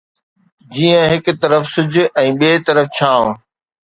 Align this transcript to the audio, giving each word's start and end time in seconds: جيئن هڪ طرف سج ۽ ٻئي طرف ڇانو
جيئن 0.77 1.03
هڪ 1.11 1.25
طرف 1.43 1.61
سج 1.73 1.97
۽ 2.21 2.31
ٻئي 2.39 2.57
طرف 2.71 2.85
ڇانو 2.97 3.29